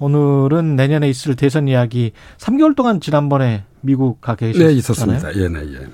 오늘은 0.00 0.76
내년에 0.76 1.08
있을 1.08 1.36
대선 1.36 1.68
이야기 1.68 2.12
3개월 2.38 2.76
동안 2.76 3.00
지난번에 3.00 3.64
미국 3.80 4.20
가 4.20 4.34
계셨잖아요. 4.34 4.68
네, 4.68 4.74
있었습니다. 4.74 5.34
예, 5.36 5.48
네, 5.48 5.60
예. 5.74 5.86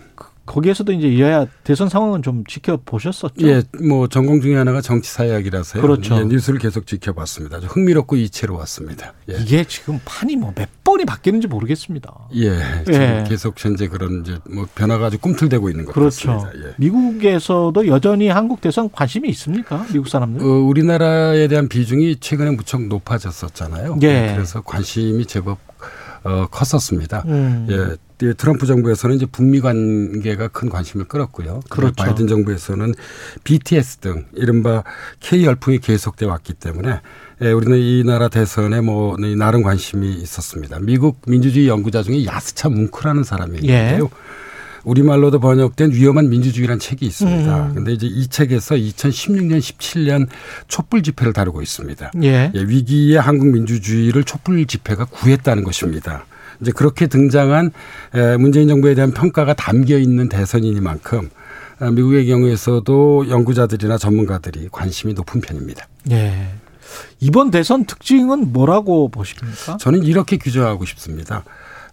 거기에서도 0.47 0.93
이제 0.93 1.19
여야 1.19 1.47
대선 1.65 1.89
상황은 1.89 2.23
좀 2.23 2.45
지켜보셨었죠? 2.47 3.47
예, 3.49 3.63
뭐 3.87 4.09
전공 4.09 4.41
중에 4.41 4.57
하나가 4.57 4.81
정치 4.81 5.11
사회학이라서요. 5.11 5.83
그렇죠. 5.83 6.17
예, 6.19 6.25
뉴스를 6.25 6.59
계속 6.59 6.87
지켜봤습니다. 6.87 7.59
흥미롭고 7.59 8.17
이채로웠습니다. 8.17 9.15
예. 9.31 9.37
이게 9.41 9.65
지금 9.65 10.01
판이 10.05 10.37
뭐 10.37 10.53
몇 10.55 10.69
번이 10.85 11.07
바뀌는지 11.07 11.47
모르겠습니다. 11.49 12.13
예, 12.37 12.59
지금 12.85 13.01
예. 13.01 13.25
계속 13.27 13.55
현재 13.59 13.89
그런 13.89 14.21
이제 14.21 14.39
뭐 14.51 14.67
변화가 14.75 15.07
아주 15.07 15.19
꿈틀대고 15.19 15.71
있는 15.71 15.87
것 15.87 15.95
그렇죠. 15.95 16.29
같습니다. 16.37 16.69
예. 16.69 16.75
미국에서도 16.77 17.87
여전히 17.87 18.29
한국 18.29 18.61
대선 18.61 18.91
관심이 18.93 19.29
있습니까? 19.31 19.87
미국 19.93 20.09
사람들? 20.09 20.45
어, 20.45 20.47
우리나라에 20.47 21.49
대한 21.49 21.69
비중이 21.69 22.17
최근에 22.21 22.51
무척 22.51 22.83
높아졌었잖아요. 22.87 23.99
예. 24.03 24.33
그래서 24.35 24.61
관심이 24.61 25.25
제법 25.27 25.59
어, 26.25 26.47
컸었습니다. 26.51 27.23
음. 27.27 27.67
예, 27.71 28.27
이 28.27 28.33
트럼프 28.35 28.67
정부에서는 28.67 29.17
이제 29.17 29.27
북미 29.27 29.61
관계가 29.61 30.49
큰 30.49 30.69
관심을 30.71 31.07
끌었고요. 31.07 31.61
그렇죠. 31.69 31.95
바이든 31.97 32.27
정부에서는 32.27 32.95
BTS 33.45 33.99
등 33.99 34.27
이른바 34.35 34.85
K 35.21 35.45
열풍이 35.45 35.79
계속돼 35.79 36.25
왔기 36.27 36.55
때문에 36.55 37.01
예, 37.43 37.53
우리는 37.53 37.77
이 37.79 38.03
나라 38.05 38.29
대선에 38.29 38.81
뭐 38.81 39.17
나름 39.37 39.63
관심이 39.63 40.15
있었습니다. 40.15 40.79
미국 40.81 41.21
민주주의 41.27 41.69
연구자 41.69 42.03
중에 42.03 42.25
야스차 42.25 42.69
뭉크라는 42.69 43.25
사람이 43.25 43.59
예. 43.69 43.73
있는데요. 43.73 44.11
우리말로도 44.85 45.41
번역된 45.41 45.93
위험한 45.93 46.29
민주주의라는 46.29 46.79
책이 46.79 47.05
있습니다. 47.07 47.67
음. 47.69 47.75
근데 47.75 47.93
이제 47.93 48.07
이 48.07 48.27
책에서 48.27 48.75
2016년 48.75 49.59
17년 49.59 50.29
촛불 50.69 51.03
집회를 51.03 51.33
다루고 51.33 51.63
있습니다. 51.63 52.13
예. 52.23 52.53
예, 52.55 52.61
위기의 52.61 53.21
한국 53.21 53.49
민주주의를 53.49 54.25
촛불 54.25 54.65
집회가 54.67 55.05
구했다는 55.05 55.65
것입니다. 55.65 56.27
이제 56.61 56.71
그렇게 56.71 57.07
등장한 57.07 57.73
에, 58.15 58.37
문재인 58.37 58.69
정부에 58.69 58.95
대한 58.95 59.13
평가가 59.13 59.55
담겨 59.55 59.99
있는 59.99 60.29
대선이니만큼 60.29 61.31
아, 61.81 61.91
미국의 61.91 62.27
경우에서도 62.27 63.29
연구자들이나 63.29 63.99
전문가들이 63.99 64.69
관심이 64.71 65.15
높은 65.15 65.41
편입니다. 65.41 65.89
예. 66.13 66.49
이번 67.21 67.51
대선 67.51 67.85
특징은 67.85 68.53
뭐라고 68.53 69.09
보십니까? 69.09 69.77
저는 69.79 70.05
이렇게 70.05 70.37
규정하고 70.37 70.85
싶습니다. 70.85 71.45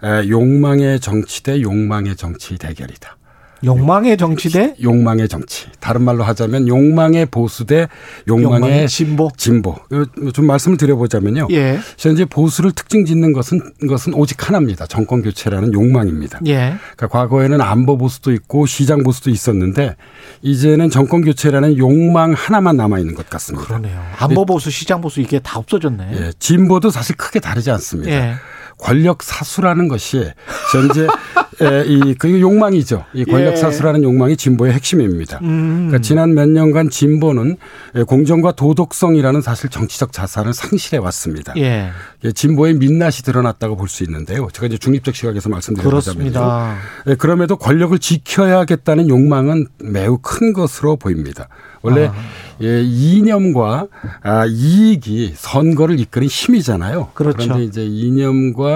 에, 0.03 0.27
욕망의 0.29 0.99
정치 0.99 1.43
대 1.43 1.61
욕망의 1.61 2.15
정치 2.15 2.57
대결이다. 2.57 3.17
욕망의 3.63 4.17
정치 4.17 4.49
대 4.49 4.73
욕망의 4.81 5.27
정치. 5.27 5.67
다른 5.79 6.01
말로 6.01 6.23
하자면 6.23 6.67
욕망의 6.67 7.27
보수 7.27 7.65
대 7.65 7.87
욕망의, 8.27 8.55
욕망의 8.55 8.87
진보. 8.87 9.29
진보. 9.37 9.75
이거 9.91 10.31
좀 10.31 10.47
말씀을 10.47 10.77
드려보자면요. 10.77 11.47
예. 11.51 11.79
현재 11.97 12.25
보수를 12.25 12.71
특징 12.71 13.05
짓는 13.05 13.33
것은 13.33 13.61
것은 13.87 14.15
오직 14.15 14.47
하나입니다. 14.47 14.87
정권 14.87 15.21
교체라는 15.21 15.73
욕망입니다. 15.73 16.39
예. 16.47 16.73
그러니까 16.95 17.07
과거에는 17.07 17.61
안보 17.61 17.99
보수도 17.99 18.31
있고 18.33 18.65
시장 18.65 19.03
보수도 19.03 19.29
있었는데 19.29 19.95
이제는 20.41 20.89
정권 20.89 21.21
교체라는 21.21 21.77
욕망 21.77 22.33
하나만 22.33 22.77
남아 22.77 22.97
있는 22.97 23.13
것 23.13 23.29
같습니다. 23.29 23.67
그러네요. 23.67 24.03
안보 24.17 24.43
보수, 24.43 24.71
시장 24.71 25.01
보수 25.01 25.21
이게 25.21 25.37
다 25.37 25.59
없어졌네. 25.59 26.09
예, 26.13 26.31
진보도 26.39 26.89
사실 26.89 27.15
크게 27.15 27.39
다르지 27.39 27.69
않습니다. 27.69 28.11
예. 28.11 28.33
권력 28.81 29.23
사수라는 29.23 29.87
것이 29.87 30.31
현재 30.73 31.07
에, 31.61 31.85
이그 31.85 32.41
욕망이죠. 32.41 33.05
이 33.13 33.23
권력 33.23 33.51
예. 33.53 33.55
사수라는 33.55 34.03
욕망이 34.03 34.35
진보의 34.35 34.73
핵심입니다. 34.73 35.39
음. 35.43 35.87
그러니까 35.89 35.99
지난 35.99 36.33
몇 36.33 36.49
년간 36.49 36.89
진보는 36.89 37.57
에, 37.95 38.03
공정과 38.03 38.53
도덕성이라는 38.53 39.41
사실 39.41 39.69
정치적 39.69 40.11
자산을 40.11 40.53
상실해 40.53 40.97
왔습니다. 40.97 41.53
예. 41.57 41.89
예, 42.23 42.31
진보의 42.31 42.75
민낯이 42.75 43.17
드러났다고 43.23 43.75
볼 43.75 43.87
수 43.91 44.03
있는데요. 44.03 44.47
제가 44.53 44.67
이제 44.67 44.77
중립적 44.77 45.13
시각에서. 45.15 45.49
그렇습니다. 45.83 46.77
예, 47.07 47.15
그럼에도 47.15 47.57
권력을 47.57 47.97
지켜야겠다는 47.99 49.09
욕망은 49.09 49.67
매우 49.79 50.17
큰 50.21 50.53
것으로 50.53 50.95
보입니다. 50.95 51.47
원래 51.83 52.07
아. 52.07 52.13
예, 52.61 52.81
이념과 52.83 53.87
아, 54.23 54.45
이익이 54.45 55.33
선거를 55.35 55.99
이끄는 55.99 56.27
힘이잖아요. 56.27 57.09
그렇죠. 57.13 57.37
그런데 57.39 57.63
이제 57.65 57.83
이념과 57.85 58.70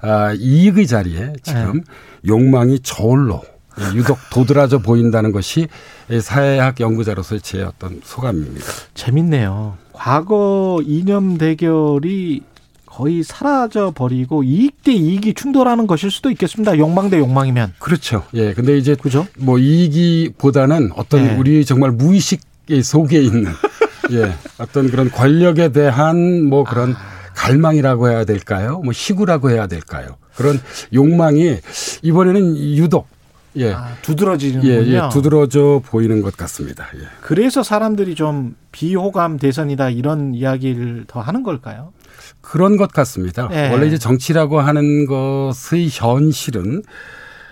아, 0.00 0.32
이익의 0.32 0.86
자리에 0.86 1.32
지금 1.42 1.74
네. 1.74 1.80
욕망이 2.26 2.80
저울로 2.80 3.42
예, 3.80 3.96
유독 3.96 4.18
도드라져 4.30 4.78
보인다는 4.78 5.32
것이 5.32 5.68
예, 6.10 6.20
사회학 6.20 6.80
연구자로서의 6.80 7.40
제 7.40 7.62
어떤 7.62 8.00
소감입니다. 8.04 8.66
재밌네요. 8.94 9.76
과거 9.92 10.80
이념 10.84 11.38
대결이 11.38 12.42
거의 12.86 13.22
사라져 13.22 13.92
버리고 13.94 14.42
이익 14.42 14.82
대 14.82 14.92
이익이 14.92 15.34
충돌하는 15.34 15.86
것일 15.86 16.10
수도 16.10 16.30
있겠습니다. 16.30 16.76
욕망 16.78 17.10
대 17.10 17.18
욕망이면. 17.18 17.74
그렇죠. 17.78 18.24
예, 18.34 18.52
근데 18.54 18.76
이제 18.76 18.96
그죠? 18.96 19.26
뭐 19.38 19.58
이익이보다는 19.58 20.90
어떤 20.96 21.24
네. 21.24 21.36
우리 21.36 21.64
정말 21.64 21.92
무의식 21.92 22.40
속에 22.82 23.20
있는 23.20 23.52
예 24.12 24.34
어떤 24.58 24.90
그런 24.90 25.10
권력에 25.10 25.70
대한 25.70 26.44
뭐 26.44 26.64
그런 26.64 26.94
아. 26.94 27.17
갈망이라고 27.48 28.08
해야 28.08 28.24
될까요? 28.24 28.80
뭐 28.84 28.92
희구라고 28.94 29.50
해야 29.50 29.66
될까요? 29.66 30.16
그런 30.36 30.60
욕망이 30.92 31.58
이번에는 32.02 32.56
유독 32.76 33.08
예. 33.56 33.72
아, 33.72 33.88
두드러지는군요. 34.02 34.72
예, 34.72 34.86
예, 34.86 35.00
두드러져 35.10 35.82
보이는 35.84 36.22
것 36.22 36.36
같습니다. 36.36 36.86
예. 36.94 37.00
그래서 37.20 37.62
사람들이 37.62 38.14
좀 38.14 38.54
비호감 38.72 39.38
대선이다 39.38 39.90
이런 39.90 40.34
이야기를 40.34 41.04
더 41.08 41.20
하는 41.20 41.42
걸까요? 41.42 41.92
그런 42.40 42.76
것 42.76 42.92
같습니다. 42.92 43.48
예. 43.52 43.70
원래 43.70 43.86
이제 43.86 43.98
정치라고 43.98 44.60
하는 44.60 45.06
것의 45.06 45.88
현실은 45.90 46.82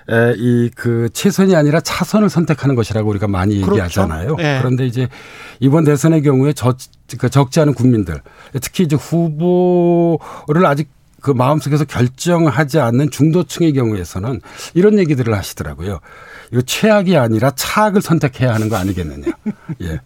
이그 0.08 1.10
최선이 1.12 1.56
아니라 1.56 1.80
차선을 1.80 2.30
선택하는 2.30 2.74
것이라고 2.74 3.08
우리가 3.10 3.28
많이 3.28 3.56
그렇죠. 3.56 3.72
얘기하잖아요. 3.72 4.36
예. 4.38 4.58
그런데 4.60 4.86
이제 4.86 5.08
이번 5.60 5.84
대선의 5.84 6.22
경우에 6.22 6.52
적, 6.52 6.76
그 7.18 7.28
적지 7.28 7.60
않은 7.60 7.74
국민들, 7.74 8.20
특히 8.60 8.84
이제 8.84 8.96
후보를 8.96 10.64
아직 10.64 10.88
그 11.20 11.32
마음속에서 11.32 11.84
결정하지 11.84 12.78
않는 12.78 13.10
중도층의 13.10 13.72
경우에서는 13.72 14.40
이런 14.74 14.98
얘기들을 14.98 15.34
하시더라고요. 15.34 15.98
이거 16.52 16.62
최악이 16.62 17.16
아니라 17.16 17.50
차악을 17.50 18.00
선택해야 18.00 18.54
하는 18.54 18.68
거 18.68 18.76
아니겠느냐. 18.76 19.32
예. 19.82 20.00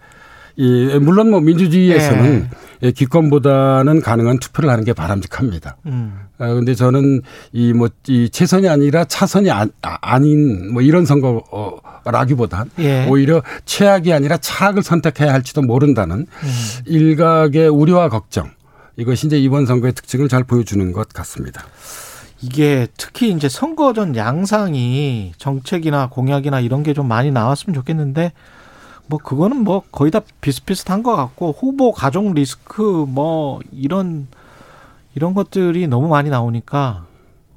이 0.61 0.99
물론 1.01 1.31
뭐 1.31 1.41
민주주의에서는 1.41 2.51
예, 2.83 2.91
기권보다는 2.93 4.01
가능한 4.03 4.39
투표를 4.41 4.69
하는 4.71 4.85
게 4.85 4.93
바람직합니다. 4.93 5.77
음. 5.87 6.19
아, 6.39 6.49
근데 6.49 6.75
저는 6.75 7.23
이 7.53 7.73
뭐 7.73 7.89
이 8.09 8.29
최선이 8.31 8.69
아니라 8.69 9.05
차선이 9.05 9.51
아, 9.51 9.67
아닌 9.83 10.73
뭐 10.73 10.83
이런 10.83 11.07
선거라기보단 11.07 12.71
예. 12.81 13.07
오히려 13.09 13.43
최악이 13.65 14.13
아니라 14.13 14.37
차악을 14.39 14.83
선택해야 14.83 15.33
할지도 15.33 15.63
모른다는 15.63 16.19
음. 16.21 16.49
일각의 16.87 17.69
우려와 17.69 18.09
걱정 18.09 18.51
이것이 18.97 19.27
이제 19.29 19.39
이번 19.39 19.65
선거의 19.67 19.93
특징을 19.95 20.29
잘 20.29 20.45
보여주는 20.45 20.93
것 20.93 21.09
같습니다. 21.09 21.65
이게 22.43 22.87
특히 22.97 23.31
이제 23.31 23.49
선거 23.49 23.93
전 23.93 24.17
양상이 24.17 25.33
정책이나 25.39 26.09
공약이나 26.09 26.61
이런 26.61 26.83
게 26.83 26.93
좀 26.95 27.07
많이 27.09 27.31
나왔으면 27.31 27.75
좋겠는데 27.75 28.33
뭐 29.11 29.19
그거는 29.19 29.59
뭐 29.65 29.83
거의 29.91 30.11
다 30.13 30.21
비슷비슷한 30.41 31.03
것 31.03 31.17
같고 31.17 31.53
후보 31.59 31.91
가족 31.93 32.33
리스크 32.33 32.81
뭐 33.09 33.59
이런 33.73 34.29
이런 35.17 35.35
것들이 35.35 35.89
너무 35.89 36.07
많이 36.09 36.31
나오니까 36.31 37.05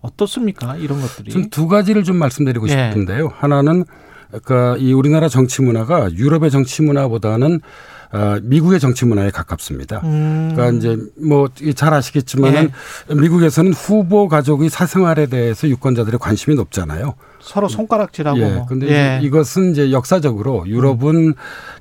어떻습니까? 0.02 0.76
이런 0.78 1.00
것들이. 1.00 1.32
좀 1.32 1.50
두 1.52 1.68
가지를 1.68 2.04
좀 2.04 2.18
말씀드리고 2.18 2.68
예. 2.70 2.90
싶은데요. 2.90 3.32
하나는 3.36 3.86
그러니까 4.30 4.78
이 4.78 4.94
우리나라 4.94 5.30
정치 5.30 5.62
문화가 5.62 6.12
유럽의 6.12 6.50
정치 6.50 6.82
문화보다는 6.82 7.62
어, 8.14 8.38
미국의 8.44 8.80
정치 8.80 9.06
문화에 9.06 9.32
가깝습니다. 9.32 10.02
음. 10.04 10.52
그러니까 10.54 10.78
이제 10.78 10.98
뭐 11.20 11.48
잘 11.76 11.94
아시겠지만은 11.94 12.70
예. 13.10 13.14
미국에서는 13.16 13.74
후보 13.74 14.28
가족의 14.28 14.70
사생활에 14.70 15.26
대해서 15.26 15.68
유권자들의 15.68 16.20
관심이 16.20 16.56
높잖아요. 16.56 17.16
서로 17.42 17.68
손가락질하고 17.68 18.40
예. 18.40 18.54
뭐. 18.54 18.66
근데 18.68 18.88
예. 18.88 19.18
이제 19.18 19.28
이것은 19.28 19.72
이제 19.72 19.92
역사적으로 19.92 20.64
유럽은 20.68 21.34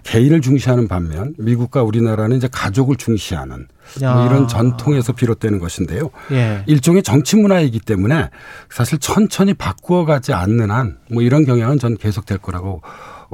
개인을 0.02 0.40
중시하는 0.40 0.88
반면 0.88 1.34
미국과 1.38 1.82
우리나라는 1.82 2.36
이제 2.38 2.48
가족을 2.50 2.96
중시하는 2.96 3.68
뭐 4.00 4.08
야. 4.08 4.26
이런 4.26 4.48
전통에서 4.48 5.12
비롯되는 5.12 5.58
것인데요. 5.58 6.10
예. 6.32 6.64
일종의 6.66 7.02
정치 7.02 7.36
문화이기 7.36 7.78
때문에 7.80 8.30
사실 8.70 8.98
천천히 8.98 9.54
바꾸어 9.54 10.04
가지 10.04 10.32
않는 10.32 10.70
한 10.70 10.96
뭐 11.10 11.22
이런 11.22 11.44
경향은 11.44 11.78
전 11.78 11.96
계속될 11.96 12.38
거라고 12.38 12.80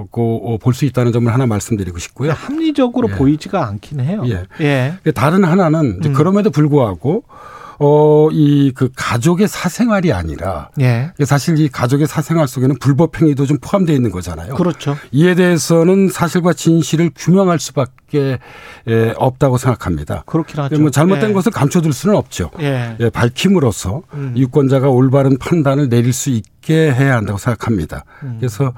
볼 0.06 0.74
수 0.74 0.84
있다는 0.84 1.12
점을 1.12 1.32
하나 1.32 1.46
말씀드리고 1.46 1.98
싶고요. 1.98 2.32
합리적으로 2.32 3.08
예. 3.10 3.14
보이지가 3.16 3.66
않긴 3.66 4.00
해요. 4.00 4.22
예. 4.26 4.44
예. 4.60 5.10
다른 5.12 5.44
하나는 5.44 6.00
음. 6.04 6.12
그럼에도 6.12 6.50
불구하고 6.50 7.24
어, 7.80 8.28
이 8.32 8.72
그 8.74 8.90
가족의 8.96 9.48
사생활이 9.48 10.12
아니라 10.12 10.70
예. 10.80 11.12
사실 11.24 11.58
이 11.58 11.68
가족의 11.68 12.06
사생활 12.06 12.46
속에는 12.48 12.76
불법 12.80 13.20
행위도 13.20 13.46
좀 13.46 13.58
포함되어 13.60 13.94
있는 13.94 14.10
거잖아요. 14.10 14.54
그렇죠. 14.56 14.96
이에 15.12 15.34
대해서는 15.34 16.08
사실과 16.08 16.52
진실을 16.52 17.10
규명할 17.16 17.58
수밖에 17.60 18.38
에, 18.88 19.12
없다고 19.16 19.58
생각합니다. 19.58 20.24
그렇긴 20.26 20.60
하죠. 20.60 20.78
뭐 20.80 20.90
잘못된 20.90 21.30
예. 21.30 21.32
것을 21.32 21.52
감춰둘 21.52 21.92
수는 21.92 22.16
없죠. 22.16 22.50
예. 22.60 22.96
예, 23.00 23.10
밝힘으로써 23.10 24.02
음. 24.14 24.34
유권자가 24.36 24.88
올바른 24.88 25.38
판단을 25.38 25.88
내릴 25.88 26.12
수 26.12 26.30
있게 26.30 26.92
해야 26.92 27.16
한다고 27.16 27.38
생각합니다. 27.38 28.04
음. 28.22 28.36
그래서 28.40 28.72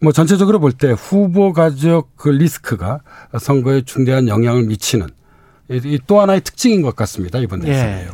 뭐 0.00 0.12
전체적으로 0.12 0.60
볼 0.60 0.72
때 0.72 0.92
후보 0.92 1.52
가족 1.52 2.16
그 2.16 2.28
리스크가 2.28 3.00
선거에 3.40 3.82
중대한 3.82 4.28
영향을 4.28 4.62
미치는 4.64 5.08
이 5.70 5.98
또 6.06 6.20
하나의 6.20 6.40
특징인 6.40 6.80
것 6.82 6.96
같습니다. 6.96 7.38
이번 7.40 7.60
대선에요. 7.60 8.10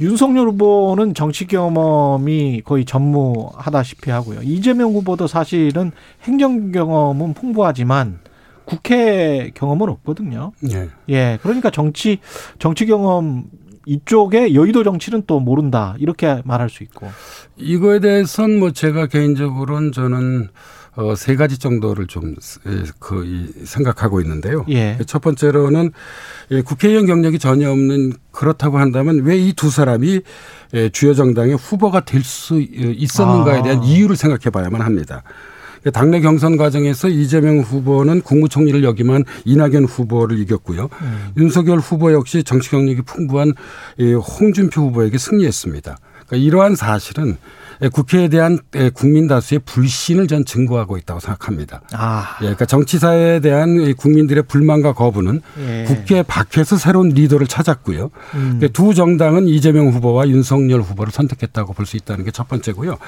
예. 0.00 0.04
윤석열 0.04 0.48
후보는 0.48 1.14
정치 1.14 1.46
경험이 1.46 2.62
거의 2.64 2.84
전무하다시피 2.84 4.10
하고요. 4.10 4.40
이재명 4.42 4.92
후보도 4.92 5.26
사실은 5.26 5.92
행정 6.22 6.72
경험은 6.72 7.34
풍부하지만 7.34 8.20
국회 8.64 9.50
경험은 9.54 9.88
없거든요. 9.88 10.52
예. 10.70 10.88
예. 11.08 11.38
그러니까 11.42 11.70
정치 11.70 12.18
정치 12.58 12.86
경험 12.86 13.44
이쪽에 13.86 14.52
여의도 14.52 14.84
정치는 14.84 15.22
또 15.26 15.40
모른다. 15.40 15.94
이렇게 15.98 16.42
말할 16.44 16.68
수 16.68 16.82
있고. 16.82 17.08
이거에 17.56 18.00
대해서는 18.00 18.58
뭐 18.58 18.70
제가 18.70 19.06
개인적으로는 19.06 19.92
저는 19.92 20.48
어, 21.00 21.14
세 21.14 21.36
가지 21.36 21.58
정도를 21.58 22.08
좀, 22.08 22.34
예, 22.66 22.82
그, 22.98 23.24
이, 23.24 23.64
생각하고 23.64 24.20
있는데요. 24.20 24.64
예. 24.68 24.98
첫 25.06 25.22
번째로는 25.22 25.92
예, 26.50 26.60
국회의원 26.60 27.06
경력이 27.06 27.38
전혀 27.38 27.70
없는 27.70 28.14
그렇다고 28.32 28.78
한다면 28.78 29.20
왜 29.24 29.38
이 29.38 29.52
두 29.52 29.70
사람이 29.70 30.20
예, 30.74 30.88
주요 30.88 31.14
정당의 31.14 31.54
후보가 31.56 32.00
될 32.00 32.24
수 32.24 32.60
있었는가에 32.60 33.60
아. 33.60 33.62
대한 33.62 33.84
이유를 33.84 34.16
생각해 34.16 34.50
봐야만 34.50 34.80
합니다. 34.80 35.22
그러니까 35.80 36.00
당내 36.00 36.20
경선 36.20 36.56
과정에서 36.56 37.08
이재명 37.08 37.60
후보는 37.60 38.22
국무총리를 38.22 38.82
역임한 38.82 39.22
이낙연 39.44 39.84
후보를 39.84 40.40
이겼고요. 40.40 40.88
음. 41.00 41.28
윤석열 41.36 41.78
후보 41.78 42.12
역시 42.12 42.42
정치 42.42 42.70
경력이 42.70 43.02
풍부한 43.02 43.54
이 43.98 44.14
홍준표 44.14 44.82
후보에게 44.88 45.16
승리했습니다. 45.16 45.96
그러니까 46.26 46.36
이러한 46.36 46.74
사실은 46.74 47.36
국회에 47.92 48.28
대한 48.28 48.58
국민 48.94 49.28
다수의 49.28 49.60
불신을 49.64 50.26
전 50.26 50.44
증거하고 50.44 50.96
있다고 50.96 51.20
생각합니다. 51.20 51.82
아. 51.92 52.36
예, 52.40 52.46
그러니까 52.46 52.64
정치사에 52.66 53.40
대한 53.40 53.80
이 53.80 53.92
국민들의 53.92 54.44
불만과 54.44 54.92
거부는 54.94 55.40
예. 55.60 55.84
국회 55.86 56.22
밖에서 56.22 56.76
새로운 56.76 57.10
리더를 57.10 57.46
찾았고요. 57.46 58.10
음. 58.34 58.56
그러니까 58.58 58.68
두 58.68 58.94
정당은 58.94 59.46
이재명 59.48 59.88
후보와 59.88 60.28
윤석열 60.28 60.80
후보를 60.80 61.12
선택했다고 61.12 61.72
볼 61.74 61.86
수 61.86 61.96
있다는 61.96 62.24
게 62.24 62.30
첫 62.32 62.48
번째고요. 62.48 62.98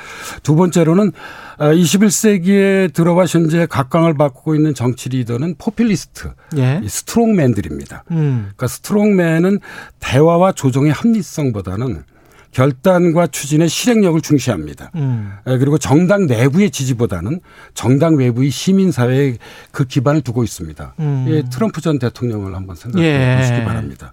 두 0.43 0.57
번째로는 0.57 1.13
21세기에 1.59 2.93
들어와 2.93 3.27
현재 3.27 3.67
각광을 3.67 4.15
받고 4.15 4.55
있는 4.55 4.75
정치 4.75 5.09
리더는 5.09 5.57
포퓰리스트, 5.59 6.31
예. 6.57 6.81
이 6.83 6.89
스트롱맨들입니다. 6.89 8.05
음. 8.13 8.51
그러니까 8.57 8.67
스트롱맨은 8.69 9.61
대화와 10.01 10.53
조정의 10.53 10.93
합리성보다는 10.93 12.05
결단과 12.53 13.27
추진의 13.27 13.69
실행력을 13.69 14.21
중시합니다. 14.21 14.91
음. 14.97 15.33
예, 15.47 15.57
그리고 15.59 15.79
정당 15.79 16.27
내부의 16.27 16.71
지지보다는 16.71 17.41
정당 17.75 18.17
외부의 18.17 18.51
시민사회에 18.51 19.37
그 19.71 19.85
기반을 19.85 20.23
두고 20.23 20.43
있습니다. 20.45 20.95
음. 20.99 21.27
예, 21.29 21.43
트럼프 21.49 21.81
전 21.81 21.99
대통령을 21.99 22.55
한번 22.55 22.77
생각해 22.77 23.05
예. 23.05 23.37
보시기 23.39 23.65
바랍니다. 23.65 24.13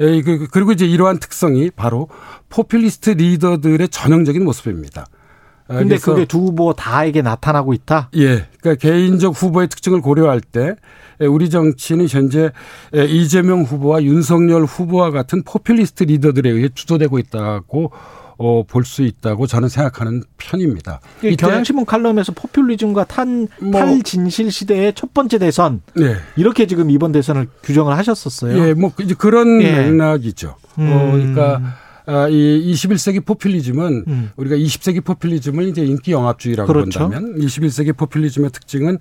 예, 0.00 0.20
그- 0.22 0.46
그리고 0.50 0.72
이제 0.72 0.86
이러한 0.86 1.18
특성이 1.18 1.70
바로 1.70 2.08
포퓰리스트 2.50 3.10
리더들의 3.10 3.88
전형적인 3.88 4.44
모습입니다. 4.44 5.06
예, 5.70 5.74
근데 5.74 5.98
그게 5.98 6.24
두 6.24 6.38
후보 6.38 6.72
다에게 6.74 7.22
나타나고 7.22 7.72
있다. 7.74 8.10
예, 8.16 8.46
그러니까 8.60 8.74
개인적 8.80 9.34
후보의 9.42 9.68
특징을 9.68 10.00
고려할 10.02 10.40
때 10.40 10.60
예, 10.60 10.76
우리 11.26 11.50
정치는 11.50 12.06
현재 12.08 12.50
예, 12.94 13.04
이재명 13.04 13.62
후보와 13.62 14.02
윤석열 14.02 14.64
후보와 14.64 15.10
같은 15.10 15.42
포퓰리스트 15.42 16.04
리더들에 16.04 16.50
의해 16.50 16.68
주도되고 16.74 17.18
있다고 17.18 17.90
어, 18.40 18.62
볼 18.62 18.84
수 18.84 19.02
있다고 19.02 19.48
저는 19.48 19.68
생각하는 19.68 20.22
편입니다. 20.36 21.00
이 21.24 21.34
경향신문 21.34 21.84
칼럼에서 21.86 22.30
포퓰리즘과 22.32 23.04
탄, 23.04 23.48
뭐- 23.60 23.72
탈진실 23.80 24.52
시대의 24.52 24.92
첫 24.94 25.12
번째 25.12 25.38
대선 25.38 25.82
네. 25.96 26.14
이렇게 26.36 26.68
지금 26.68 26.88
이번 26.88 27.10
대선을 27.10 27.48
규정을 27.64 27.96
하셨었어요. 27.98 28.56
예, 28.68 28.74
뭐 28.74 28.92
이제 29.00 29.14
그런 29.18 29.60
예. 29.62 29.72
맥락이죠. 29.90 30.54
음. 30.78 30.92
어, 30.92 31.10
그러니까 31.12 31.60
아, 32.08 32.26
이 32.26 32.72
21세기 32.72 33.22
포퓰리즘은 33.22 34.04
음. 34.08 34.30
우리가 34.36 34.56
20세기 34.56 35.04
포퓰리즘을 35.04 35.68
이제 35.68 35.84
인기 35.84 36.12
영합주의라고 36.12 36.66
그렇죠. 36.72 37.00
본다면 37.00 37.38
21세기 37.38 37.94
포퓰리즘의 37.94 38.50
특징은 38.50 38.96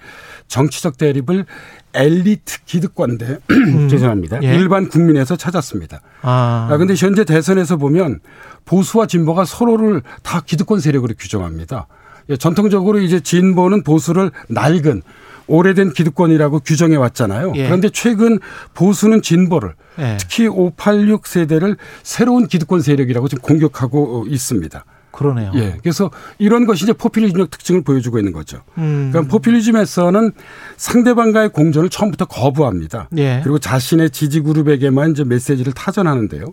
정치적 0.50 0.98
대립을 0.98 1.45
엘리트 1.94 2.65
기득권대 2.65 3.38
죄송합니다. 3.89 4.38
음. 4.39 4.44
예. 4.44 4.54
일반 4.54 4.89
국민에서 4.89 5.38
찾았습니다. 5.38 6.01
아, 6.21 6.68
아, 6.69 6.77
근데 6.77 6.95
현재 6.98 7.24
대선에서 7.24 7.77
보면 7.77 8.19
보수와 8.65 9.07
진보가 9.07 9.45
서로를 9.45 10.01
다 10.21 10.42
기득권 10.45 10.81
세력으로 10.81 11.13
규정합니다. 11.18 11.88
예, 12.30 12.36
전통적으로 12.36 13.00
이제 13.00 13.21
진보는 13.21 13.83
보수를 13.83 14.31
낡은 14.50 15.01
오래된 15.47 15.94
기득권이라고 15.94 16.59
규정해 16.59 16.95
왔잖아요. 16.95 17.53
예. 17.55 17.65
그런데 17.65 17.89
최근 17.89 18.39
보수는 18.73 19.21
진보를 19.21 19.73
예. 19.99 20.17
특히 20.19 20.47
586 20.47 21.25
세대를 21.27 21.77
새로운 22.03 22.47
기득권 22.47 22.81
세력이라고 22.81 23.27
지금 23.27 23.42
공격하고 23.42 24.25
있습니다. 24.27 24.85
그러네요. 25.11 25.51
예. 25.56 25.77
그래서 25.81 26.11
이런 26.37 26.68
것이 26.68 26.83
이제 26.83 26.94
포퓰리즘적 26.94 27.49
특징을 27.49 27.81
보여주고 27.81 28.19
있는 28.19 28.33
거죠. 28.33 28.61
음. 28.77 29.09
그러니까 29.11 29.31
포퓰리즘에서는 29.31 30.31
상대방과의 30.77 31.49
공존을 31.49 31.89
처음부터 31.89 32.25
거부합니다. 32.25 33.09
예. 33.18 33.39
그리고 33.44 33.57
자신의 33.57 34.11
지지 34.11 34.42
그룹에게만 34.42 35.11
이제 35.11 35.23
메시지를 35.23 35.73
타전하는데요. 35.73 36.45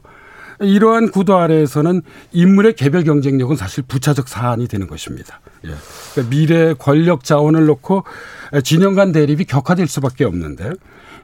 이러한 0.61 1.11
구도 1.11 1.37
아래에서는 1.37 2.03
인물의 2.33 2.75
개별 2.75 3.05
경쟁력은 3.05 3.57
사실 3.57 3.85
부차적 3.87 4.29
사안이 4.29 4.69
되는 4.69 4.87
것입니다. 4.87 5.41
예. 5.67 5.71
그러니까 6.13 6.31
미래 6.31 6.75
권력 6.75 7.25
자원을 7.25 7.67
놓고 7.67 8.05
진영 8.63 8.95
간 8.95 9.13
대립이 9.13 9.45
격화될 9.45 9.87
수밖에 9.89 10.25
없는데 10.25 10.73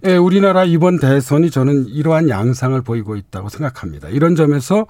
예, 0.07 0.17
우리나라 0.17 0.65
이번 0.65 0.99
대선이 0.99 1.51
저는 1.51 1.87
이러한 1.89 2.29
양상을 2.31 2.81
보이고 2.83 3.17
있다고 3.17 3.49
생각합니다. 3.51 4.09
이런 4.09 4.35
점에서 4.35 4.87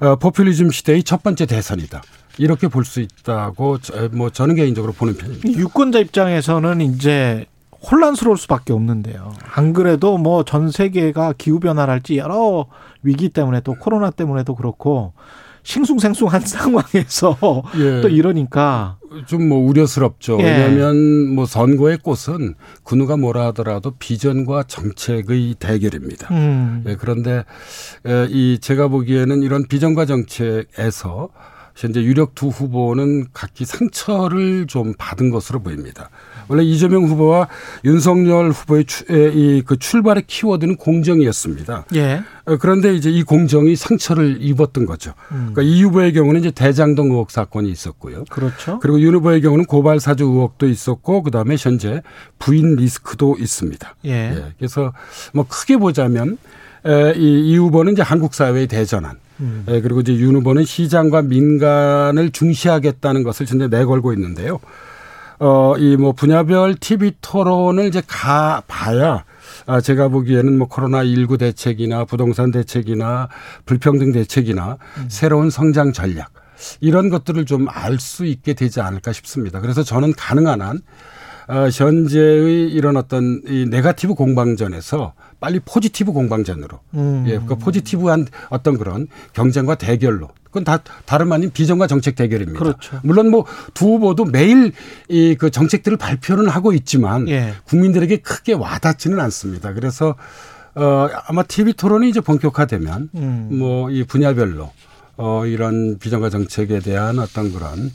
어, 0.00 0.16
포퓰리즘 0.16 0.70
시대의 0.70 1.02
첫 1.04 1.22
번째 1.22 1.46
대선이다. 1.46 2.02
이렇게 2.38 2.66
볼 2.68 2.84
수 2.84 3.00
있다고 3.00 3.78
저, 3.78 4.08
뭐 4.12 4.30
저는 4.30 4.54
개인적으로 4.56 4.92
보는 4.92 5.16
편입니다. 5.16 5.48
유권자 5.50 6.00
입장에서는 6.00 6.80
이제 6.80 7.46
혼란스러울 7.90 8.36
수밖에 8.38 8.72
없는데요. 8.72 9.32
안 9.54 9.72
그래도 9.72 10.18
뭐 10.18 10.42
전 10.44 10.70
세계가 10.70 11.34
기후 11.38 11.60
변화랄지 11.60 12.16
여러 12.18 12.66
위기 13.02 13.28
때문에 13.28 13.60
또 13.60 13.74
코로나 13.74 14.10
때문에도 14.10 14.54
그렇고 14.54 15.12
싱숭생숭한 15.62 16.42
상황에서 16.46 17.36
예. 17.78 18.00
또 18.02 18.08
이러니까 18.08 18.98
좀 19.26 19.48
뭐 19.48 19.58
우려스럽죠. 19.58 20.38
예. 20.40 20.44
왜냐하면 20.44 21.28
뭐 21.34 21.46
선거의 21.46 21.98
꽃은 21.98 22.54
그 22.84 22.94
누가 22.94 23.16
뭐라 23.16 23.46
하더라도 23.46 23.92
비전과 23.98 24.64
정책의 24.64 25.54
대결입니다. 25.58 26.28
음. 26.34 26.84
예, 26.86 26.96
그런데 26.96 27.44
에, 28.06 28.26
이 28.28 28.58
제가 28.60 28.88
보기에는 28.88 29.42
이런 29.42 29.66
비전과 29.66 30.06
정책에서 30.06 31.28
현재 31.76 32.02
유력 32.02 32.34
두 32.34 32.48
후보는 32.48 33.26
각기 33.32 33.64
상처를 33.64 34.66
좀 34.66 34.94
받은 34.96 35.30
것으로 35.30 35.60
보입니다. 35.60 36.08
원래 36.48 36.62
이재명 36.62 37.04
후보와 37.04 37.48
윤석열 37.84 38.50
후보의 38.50 38.84
이그 39.08 39.78
출발의 39.78 40.24
키워드는 40.26 40.76
공정이었습니다. 40.76 41.86
예. 41.94 42.22
어, 42.46 42.56
그런데 42.58 42.94
이제 42.94 43.10
이 43.10 43.22
공정이 43.22 43.74
상처를 43.76 44.38
입었던 44.40 44.86
거죠. 44.86 45.14
음. 45.32 45.52
그러니까 45.52 45.62
이 45.62 45.82
후보의 45.82 46.12
경우는 46.12 46.40
이제 46.40 46.50
대장동 46.50 47.10
의혹 47.10 47.30
사건이 47.30 47.70
있었고요. 47.70 48.24
그렇죠. 48.28 48.78
그리고 48.80 49.00
윤 49.00 49.14
후보의 49.14 49.40
경우는 49.40 49.64
고발 49.64 50.00
사주 50.00 50.24
의혹도 50.24 50.68
있었고 50.68 51.22
그다음에 51.22 51.56
현재 51.58 52.02
부인 52.38 52.76
리스크도 52.76 53.36
있습니다. 53.38 53.96
예. 54.04 54.10
예. 54.10 54.44
그래서 54.58 54.92
뭐 55.32 55.46
크게 55.48 55.78
보자면 55.78 56.36
이, 57.16 57.20
이 57.20 57.56
후보는 57.56 57.94
이제 57.94 58.02
한국 58.02 58.34
사회의 58.34 58.66
대전환. 58.66 59.16
음. 59.40 59.64
그리고 59.66 60.00
이제 60.00 60.14
윤 60.14 60.36
후보는 60.36 60.64
시장과 60.64 61.22
민간을 61.22 62.30
중시하겠다는 62.30 63.24
것을 63.24 63.46
현재 63.46 63.66
내걸고 63.66 64.12
있는데요. 64.12 64.60
어, 65.40 65.74
이 65.78 65.96
뭐 65.96 66.12
분야별 66.12 66.76
TV 66.76 67.12
토론을 67.20 67.86
이제 67.86 68.02
가 68.06 68.62
봐야 68.66 69.24
아, 69.66 69.80
제가 69.80 70.08
보기에는 70.08 70.58
뭐 70.58 70.68
코로나19 70.68 71.38
대책이나 71.38 72.04
부동산 72.04 72.50
대책이나 72.50 73.28
불평등 73.64 74.12
대책이나 74.12 74.78
음. 74.98 75.06
새로운 75.08 75.50
성장 75.50 75.92
전략 75.92 76.30
이런 76.80 77.08
것들을 77.10 77.44
좀 77.46 77.66
알 77.68 77.98
수 77.98 78.24
있게 78.26 78.54
되지 78.54 78.80
않을까 78.80 79.12
싶습니다. 79.12 79.60
그래서 79.60 79.82
저는 79.82 80.12
가능한 80.14 80.60
한 80.62 80.76
어, 80.76 80.80
현재의 81.48 82.70
이런 82.70 82.96
어떤 82.96 83.42
이 83.46 83.66
네가티브 83.68 84.14
공방전에서 84.14 85.12
빨리 85.40 85.60
포지티브 85.60 86.12
공방전으로 86.12 86.80
음. 86.94 87.24
예, 87.28 87.38
그 87.46 87.56
포지티브한 87.56 88.26
어떤 88.48 88.78
그런 88.78 89.08
경쟁과 89.34 89.74
대결로 89.74 90.28
그건 90.44 90.64
다 90.64 90.78
다름 91.04 91.32
아닌 91.32 91.50
비전과 91.50 91.86
정책 91.86 92.14
대결입니다. 92.16 92.58
그렇죠. 92.58 93.00
물론 93.02 93.30
뭐 93.30 93.44
두 93.74 93.86
후보도 93.86 94.24
매일 94.24 94.72
이 95.08 95.34
그 95.38 95.50
정책들을 95.50 95.98
발표는 95.98 96.48
하고 96.48 96.72
있지만 96.72 97.28
예. 97.28 97.54
국민들에게 97.64 98.18
크게 98.18 98.52
와닿지는 98.54 99.18
않습니다. 99.20 99.72
그래서 99.74 100.14
어 100.76 101.08
아마 101.26 101.42
TV 101.42 101.72
토론이 101.74 102.08
이제 102.08 102.20
본격화되면 102.20 103.10
음. 103.14 103.48
뭐이 103.52 104.04
분야별로 104.04 104.70
어 105.16 105.46
이런 105.46 105.98
비전과 105.98 106.30
정책에 106.30 106.80
대한 106.80 107.18
어떤 107.18 107.52
그런 107.52 107.90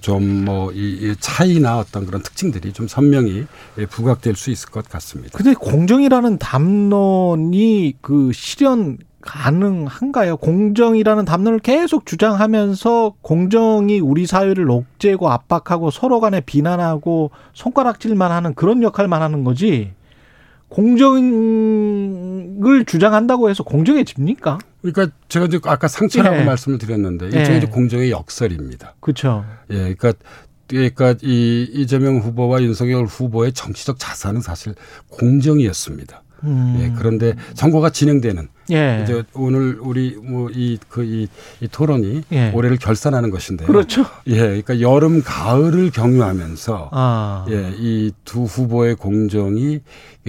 좀뭐이 0.00 1.14
차이나 1.20 1.78
어떤 1.78 2.06
그런 2.06 2.22
특징들이 2.22 2.72
좀 2.72 2.88
선명히 2.88 3.46
부각될 3.88 4.34
수 4.34 4.50
있을 4.50 4.70
것 4.70 4.88
같습니다. 4.88 5.36
근데 5.36 5.54
공정이라는 5.54 6.38
담론이 6.38 7.94
그 8.00 8.32
실현 8.32 8.98
가능한가요? 9.26 10.36
공정이라는 10.38 11.24
담론을 11.24 11.58
계속 11.58 12.06
주장하면서 12.06 13.14
공정이 13.20 13.98
우리 13.98 14.26
사회를 14.26 14.70
옥죄고 14.70 15.28
압박하고 15.30 15.90
서로 15.90 16.20
간에 16.20 16.40
비난하고 16.40 17.32
손가락질만 17.52 18.30
하는 18.30 18.54
그런 18.54 18.82
역할만 18.82 19.20
하는 19.20 19.44
거지. 19.44 19.92
공정을 20.68 22.54
주장한다고 22.86 23.48
해서 23.50 23.62
공정해집니까? 23.62 24.58
그러니까 24.82 25.14
제가 25.28 25.46
이제 25.46 25.60
아까 25.64 25.88
상처라고 25.88 26.38
예. 26.38 26.44
말씀을 26.44 26.78
드렸는데 26.78 27.26
일종의 27.26 27.62
예. 27.62 27.66
공정의 27.66 28.10
역설입니다. 28.10 28.94
그렇죠. 29.00 29.44
예, 29.70 29.94
그러니까 29.94 30.12
그러니까 30.68 31.14
이 31.22 31.68
이재명 31.72 32.18
후보와 32.18 32.62
윤석열 32.62 33.04
후보의 33.06 33.52
정치적 33.52 33.98
자산은 33.98 34.40
사실 34.40 34.74
공정이었습니다. 35.10 36.22
음. 36.44 36.76
예, 36.80 36.92
그런데 36.98 37.34
선거가 37.54 37.90
진행되는 37.90 38.48
예. 38.70 39.00
이제 39.02 39.22
오늘 39.34 39.78
우리 39.80 40.16
뭐 40.16 40.48
이 40.52 40.78
그이 40.88 41.28
그 41.58 41.64
이, 41.64 41.68
토론이 41.68 42.22
예. 42.32 42.50
올해를 42.52 42.76
결산하는 42.78 43.30
것인데요. 43.30 43.66
그렇죠. 43.66 44.04
예, 44.26 44.36
그러니까 44.38 44.80
여름 44.80 45.22
가을을 45.22 45.90
경유하면서 45.90 46.90
아. 46.92 47.46
예, 47.50 47.72
이 47.78 48.12
두 48.24 48.44
후보의 48.44 48.96
공정이 48.96 49.80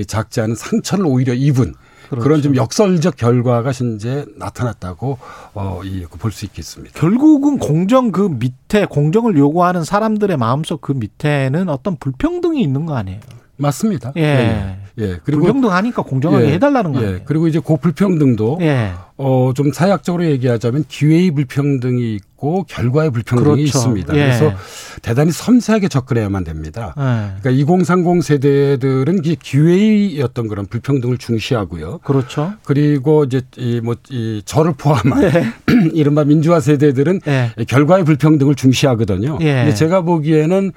작지 0.08 0.41
않은 0.41 0.56
상처를 0.56 1.06
오히려 1.06 1.34
입은 1.34 1.74
그렇죠. 2.10 2.24
그런 2.24 2.41
좀 2.41 2.56
역설적 2.56 3.17
결과가 3.17 3.72
현재 3.74 4.25
나타났다고 4.38 5.17
어, 5.53 5.82
볼 6.20 6.32
수 6.32 6.46
있겠습니다. 6.46 6.98
결국은 7.00 7.58
공정 7.58 8.12
그 8.12 8.22
밑에 8.22 8.86
공정을 8.86 9.38
요구하는 9.38 9.84
사람들의 9.84 10.38
마음속 10.38 10.82
그 10.82 10.94
밑에는 10.94 11.67
어떤 11.70 11.98
불평등이 11.98 12.62
있는 12.62 12.86
거 12.86 12.96
아니에요? 12.96 13.20
맞습니다. 13.58 14.14
예. 14.18 14.22
예. 14.22 14.78
예. 15.00 15.18
그리고 15.24 15.44
불평등하니까 15.44 16.02
공정하게 16.04 16.48
예. 16.48 16.54
해달라는 16.54 16.92
거예요. 16.94 17.10
예. 17.16 17.22
그리고 17.26 17.48
이제 17.48 17.60
그 17.64 17.76
불평등도 17.78 18.58
예. 18.62 18.92
어, 19.18 19.52
좀 19.56 19.72
사약적으로 19.72 20.26
얘기하자면 20.26 20.86
기회의 20.88 21.32
불평등이 21.32 22.14
있고 22.16 22.64
결과의 22.68 23.12
불평등이 23.12 23.46
그렇죠. 23.56 23.62
있습니다. 23.64 24.16
예. 24.16 24.20
그래서 24.20 24.54
대단히 25.02 25.32
섬세하게 25.32 25.88
접근해야만 25.88 26.44
됩니다. 26.44 26.94
예. 26.98 27.40
그러니까 27.42 27.50
2030 27.52 28.24
세대들은 28.24 29.22
기회의 29.22 30.22
어떤 30.22 30.48
그런 30.48 30.66
불평등을 30.68 31.18
중시하고요. 31.18 32.00
그렇죠. 32.04 32.54
그리고 32.64 33.24
이제 33.24 33.42
이 33.58 33.82
뭐 33.82 33.96
이 34.10 34.42
저를 34.46 34.74
포함한 34.78 35.24
예. 35.24 35.44
이른바 35.94 36.24
민주화 36.24 36.60
세대들은 36.60 37.22
예. 37.28 37.52
결과의 37.68 38.04
불평등을 38.06 38.56
중시하거든요. 38.56 39.38
근데 39.38 39.74
제가 39.74 40.02
보기에는 40.02 40.72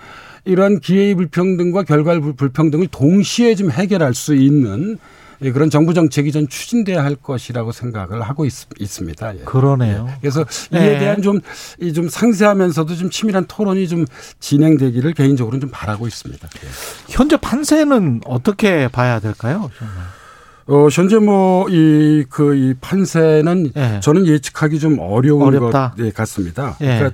이러한 0.45 0.81
기회의 0.81 1.15
불평등과 1.15 1.85
결과의 1.85 2.21
불평등을 2.37 2.89
동시에 2.89 3.55
좀 3.55 3.71
해결할 3.71 4.15
수 4.15 4.35
있는 4.35 4.99
예, 5.43 5.53
그런 5.53 5.71
정부 5.71 5.95
정책이 5.95 6.33
좀 6.33 6.49
추진돼야 6.49 7.03
할 7.03 7.17
것이라고 7.17 7.73
생각을 7.73 8.21
하고 8.23 8.45
있, 8.45 8.53
습니다 8.53 9.35
예. 9.35 9.41
그러네요. 9.41 10.07
예. 10.09 10.17
그래서 10.21 10.45
이에 10.73 10.79
네. 10.81 10.99
대한 10.99 11.23
좀, 11.23 11.41
좀 11.95 12.09
상세하면서도 12.09 12.95
좀 12.97 13.11
치밀한 13.11 13.47
토론이 13.47 13.89
좀 13.89 14.05
진행되기를 14.39 15.15
개인적으로는 15.15 15.61
좀 15.63 15.71
바라고 15.73 16.07
있습니다. 16.07 16.47
예. 16.47 16.69
현재 17.09 17.37
판세는 17.39 18.21
어떻게 18.27 18.89
봐야 18.89 19.19
될까요? 19.19 19.71
정말. 19.79 20.20
어, 20.71 20.89
현재 20.89 21.19
뭐, 21.19 21.69
이, 21.69 22.25
그, 22.31 22.55
이 22.55 22.75
판세는 22.81 23.73
예. 23.77 24.00
저는 24.00 24.25
예측하기 24.27 24.79
좀 24.79 24.99
어려운 25.00 25.43
어렵다. 25.43 25.95
것 25.97 26.15
같습니다. 26.15 26.77
예. 26.81 26.87
그러니까 26.99 27.11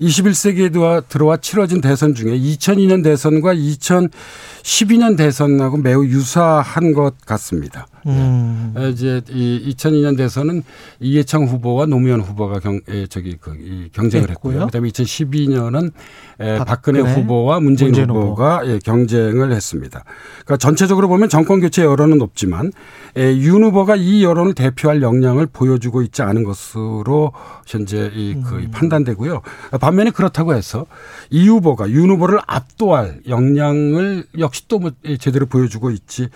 21세기에 0.00 1.08
들어와 1.08 1.36
치러진 1.36 1.80
대선 1.80 2.14
중에 2.14 2.38
2002년 2.38 3.02
대선과 3.02 3.54
2012년 3.54 5.16
대선하고 5.16 5.78
매우 5.78 6.06
유사한 6.06 6.92
것 6.92 7.14
같습니다. 7.26 7.88
음. 8.06 8.74
예. 8.78 8.90
이제 8.90 9.20
이 9.28 9.74
2002년 9.74 10.16
대선은 10.16 10.62
이해창 11.00 11.44
후보와 11.44 11.86
노무현 11.86 12.20
후보가 12.20 12.60
경, 12.60 12.80
예, 12.88 13.06
저기 13.06 13.36
그, 13.40 13.54
이 13.60 13.88
경쟁을 13.92 14.30
했고요. 14.30 14.52
했고요. 14.52 14.66
그다음에 14.66 14.88
2012년은 14.88 15.92
예, 16.40 16.56
박근혜, 16.64 16.64
박근혜 16.64 17.00
후보와 17.00 17.60
문재인, 17.60 17.90
문재인 17.90 18.10
후보가 18.10 18.60
후보. 18.60 18.70
예, 18.70 18.78
경쟁을 18.78 19.52
했습니다. 19.52 20.04
그러니까 20.44 20.56
전체적으로 20.56 21.08
보면 21.08 21.28
정권 21.28 21.60
교체 21.60 21.84
여론은 21.84 22.18
높지만 22.18 22.72
예, 23.18 23.36
윤 23.36 23.64
후보가 23.64 23.96
이 23.96 24.24
여론을 24.24 24.54
대표할 24.54 25.02
역량을 25.02 25.46
보여주고 25.46 26.02
있지 26.02 26.22
않은 26.22 26.44
것으로 26.44 27.32
현재 27.66 28.10
이그 28.14 28.54
음. 28.56 28.70
판단되고요. 28.72 29.42
반면에 29.80 30.10
그렇다고 30.10 30.54
해서 30.54 30.86
이 31.30 31.48
후보가 31.48 31.90
윤 31.90 32.10
후보를 32.10 32.38
압도할 32.46 33.20
역량을 33.28 34.24
역시 34.38 34.68
또뭐 34.68 34.92
제대로 35.18 35.46
보여주고 35.46 35.90
있지 35.90 36.28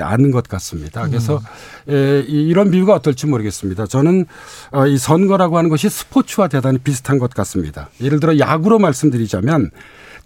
않은 0.00 0.30
것 0.30 0.48
같습니다. 0.48 0.89
그래서 1.06 1.40
음. 1.88 2.24
이런 2.28 2.70
비유가 2.70 2.94
어떨지 2.94 3.26
모르겠습니다. 3.26 3.86
저는 3.86 4.26
어, 4.72 4.86
이 4.86 4.98
선거라고 4.98 5.58
하는 5.58 5.70
것이 5.70 5.88
스포츠와 5.88 6.48
대단히 6.48 6.78
비슷한 6.78 7.18
것 7.18 7.30
같습니다. 7.34 7.88
예를 8.00 8.20
들어 8.20 8.38
야구로 8.38 8.78
말씀드리자면 8.78 9.70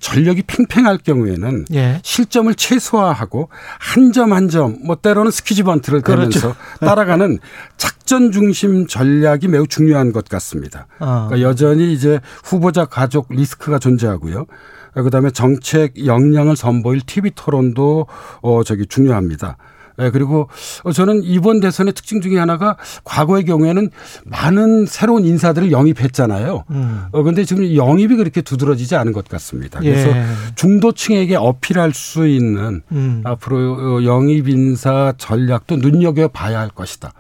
전력이 0.01 0.43
팽팽할 0.47 0.99
경우에는 0.99 1.67
예. 1.73 2.01
실점을 2.03 2.53
최소화하고 2.55 3.49
한 3.79 4.13
점 4.13 4.33
한 4.33 4.49
점 4.49 4.77
뭐 4.85 4.97
때로는 4.97 5.31
스키즈 5.31 5.63
번트를 5.63 6.03
대면서 6.03 6.41
그렇죠. 6.41 6.57
따라가는 6.81 7.39
작전 7.79 8.31
중심 8.33 8.87
전략이 8.87 9.49
매우 9.49 9.67
중요한 9.67 10.13
것 10.13 10.29
같습니다. 10.29 10.89
아. 10.99 11.29
그러니까 11.29 11.49
여전히 11.49 11.93
이제 11.93 12.21
후보자 12.43 12.85
가족 12.85 13.29
리스크가 13.31 13.79
존재하고요. 13.79 14.47
그다음에 14.95 15.31
정책 15.31 16.05
역량을 16.07 16.55
선보일 16.57 17.01
TV 17.07 17.33
토론도 17.35 18.07
어 18.43 18.63
저기 18.65 18.87
중요합니다. 18.87 19.57
예, 20.01 20.11
그리고 20.11 20.49
어, 20.83 20.93
저는 20.93 21.23
이번 21.23 21.61
대선의 21.61 21.93
특징 21.93 22.21
중에 22.21 22.39
하나가 22.39 22.77
과거의 23.05 23.45
경우에는 23.45 23.91
많은 24.25 24.87
새로운 24.87 25.25
인사들을 25.25 25.71
영입했잖아요. 25.71 26.65
음. 26.71 27.05
어, 27.13 27.23
근데 27.23 27.45
지금 27.45 27.75
영입이 27.75 28.17
그렇게 28.17 28.43
두드러지지 28.43 28.97
않은 28.97 29.13
것 29.13 29.29
같습니다. 29.29 29.81
그래서 29.81 30.09
예. 30.09 30.25
중도층에게 30.57 31.37
어필할 31.37 31.93
수 31.95 32.27
있는 32.27 32.83
음. 32.93 33.23
앞으로 33.25 33.57
어, 33.99 34.05
영입 34.05 34.49
인사 34.49 35.13
전략도 35.17 35.77
눈여겨봐야 35.77 36.59
할 36.59 36.69
것이다. 36.69 37.13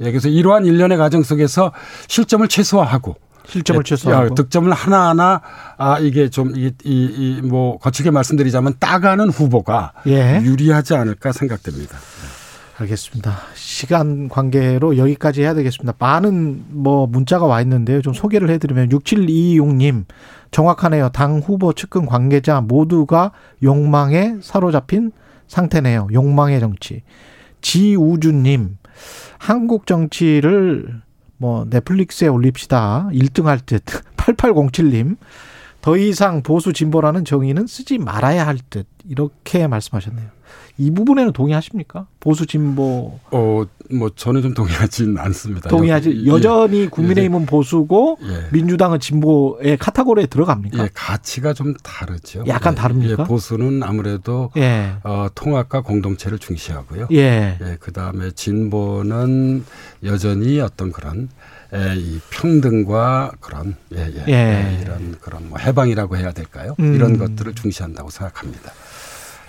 예, 0.00 0.04
그래서 0.10 0.28
이러한 0.28 0.64
일련의 0.66 0.98
과정 0.98 1.22
속에서 1.22 1.72
실점을 2.08 2.46
최소화하고 2.48 3.16
실점을 3.46 3.80
예, 3.80 3.88
최소화하고 3.88 4.34
득점을 4.34 4.72
하나하나 4.72 5.40
아 5.76 5.98
이게 5.98 6.28
좀 6.30 6.52
이 6.56 6.72
이 6.84 7.40
뭐 7.42 7.78
거칠게 7.78 8.10
말씀드리자면 8.10 8.74
따가는 8.78 9.28
후보가 9.30 9.92
예. 10.06 10.40
유리하지 10.42 10.94
않을까 10.94 11.32
생각됩니다. 11.32 11.98
알겠습니다. 12.78 13.36
시간 13.54 14.28
관계로 14.28 14.96
여기까지 14.96 15.42
해야 15.42 15.54
되겠습니다. 15.54 15.94
많은 15.98 16.64
뭐 16.70 17.06
문자가 17.06 17.46
와 17.46 17.60
있는데요. 17.60 18.00
좀 18.02 18.12
소개를 18.14 18.48
해드리면 18.50 18.88
6726님 18.88 20.04
정확하네요. 20.50 21.10
당 21.10 21.38
후보 21.38 21.72
측근 21.72 22.06
관계자 22.06 22.60
모두가 22.60 23.32
욕망에 23.62 24.36
사로잡힌 24.40 25.12
상태네요. 25.48 26.08
욕망의 26.12 26.60
정치. 26.60 27.02
지우주님 27.60 28.78
한국 29.38 29.86
정치를 29.86 31.02
뭐 31.42 31.66
넷플릭스에 31.68 32.28
올립시다. 32.28 33.08
1등 33.12 33.46
할 33.46 33.58
듯. 33.58 33.82
8807님 34.16 35.16
더 35.80 35.96
이상 35.96 36.44
보수 36.44 36.72
진보라는 36.72 37.24
정의는 37.24 37.66
쓰지 37.66 37.98
말아야 37.98 38.46
할 38.46 38.58
듯. 38.70 38.86
이렇게 39.08 39.66
말씀하셨네요. 39.66 40.28
이 40.78 40.90
부분에는 40.90 41.32
동의하십니까? 41.32 42.06
보수 42.18 42.46
진보 42.46 43.18
어, 43.30 43.64
뭐 43.90 44.10
저는 44.14 44.42
좀 44.42 44.54
동의하진 44.54 45.18
않습니다. 45.18 45.68
동의하지 45.68 46.22
예, 46.24 46.26
여전히 46.26 46.88
국민의힘은 46.88 47.46
보수고 47.46 48.18
예. 48.22 48.48
민주당은 48.52 48.98
진보의 49.00 49.76
카테고리에 49.76 50.26
들어갑니까? 50.26 50.82
예, 50.82 50.88
가치가 50.94 51.52
좀 51.52 51.74
다르죠. 51.82 52.44
약간 52.46 52.72
예, 52.72 52.76
다릅니까? 52.76 53.22
예, 53.22 53.26
보수는 53.26 53.82
아무래도 53.82 54.50
예. 54.56 54.94
어, 55.04 55.26
통합과 55.34 55.82
공동체를 55.82 56.38
중시하고요. 56.38 57.08
예. 57.12 57.58
예, 57.60 57.76
그 57.78 57.92
다음에 57.92 58.30
진보는 58.30 59.64
여전히 60.04 60.60
어떤 60.60 60.90
그런 60.90 61.28
에, 61.74 61.96
이 61.96 62.20
평등과 62.30 63.32
그런 63.40 63.76
예, 63.94 63.98
예, 63.98 64.24
예. 64.28 64.32
예, 64.32 64.78
이런 64.82 65.16
그런 65.20 65.48
뭐 65.48 65.58
해방이라고 65.58 66.16
해야 66.16 66.32
될까요? 66.32 66.74
음. 66.80 66.94
이런 66.94 67.18
것들을 67.18 67.54
중시한다고 67.54 68.10
생각합니다. 68.10 68.72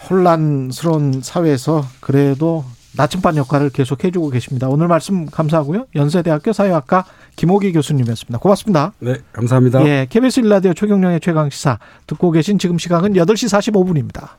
혼란스러운 0.10 1.22
사회에서 1.22 1.86
그래도 2.00 2.63
나침반 2.95 3.38
역할을 3.38 3.72
계속 3.72 4.03
해주고 4.03 4.29
계십니다. 4.29 4.69
오늘 4.69 4.88
말씀 4.88 5.25
감사하고요. 5.25 5.88
연세대학교 5.95 6.53
사회학과 6.53 7.05
김호기 7.36 7.74
교수님이었습니다. 7.74 8.38
고맙습니다. 8.38 8.93
네, 9.00 9.15
감사합니다. 9.31 9.86
예, 9.88 10.05
KBS 10.10 10.41
일라디오 10.41 10.74
최경령의 10.74 11.19
최강 11.19 11.50
시사 11.50 11.79
듣고 12.05 12.31
계신 12.31 12.60
지금 12.60 12.77
시각은 12.77 13.13
8시 13.13 13.50
45분입니다. 13.50 14.36